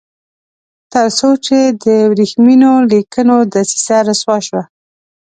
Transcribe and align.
تر 0.93 1.07
څو 1.17 1.29
چې 1.45 1.57
د 1.83 1.85
ورېښمینو 2.11 2.71
لیکونو 2.91 3.35
دسیسه 3.53 3.97
رسوا 4.07 4.37
شوه. 4.47 4.63